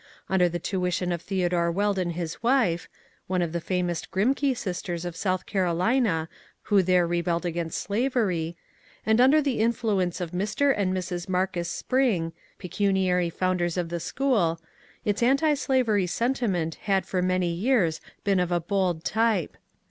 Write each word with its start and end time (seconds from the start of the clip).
Under 0.29 0.49
the 0.49 0.57
tuition 0.57 1.11
of 1.11 1.21
Theodore 1.21 1.71
Weld 1.71 1.99
and 1.99 2.13
his 2.13 2.41
wife 2.41 2.89
(one 3.27 3.43
of 3.43 3.51
the 3.51 3.61
famous 3.61 4.01
Grimk^ 4.01 4.57
sisters 4.57 5.05
of 5.05 5.15
South 5.15 5.45
Carolina, 5.45 6.27
who 6.63 6.81
there 6.81 7.05
rebelled 7.05 7.45
against 7.45 7.77
slavery), 7.79 8.57
and 9.05 9.21
under 9.21 9.43
the 9.43 9.59
influence 9.59 10.19
of 10.19 10.31
Mr. 10.31 10.73
and 10.75 10.91
Mrs. 10.91 11.29
Marcus 11.29 11.69
Spring, 11.69 12.33
pecuni 12.57 13.09
ary 13.09 13.29
founders 13.29 13.77
of 13.77 13.89
the 13.89 13.99
school, 13.99 14.59
its 15.05 15.21
antislavery 15.21 16.07
sentiment 16.07 16.79
had 16.85 17.05
for 17.05 17.21
many 17.21 17.53
years 17.53 18.01
been 18.23 18.39
of 18.39 18.51
a 18.51 18.59
bold 18.59 19.03
type. 19.05 19.55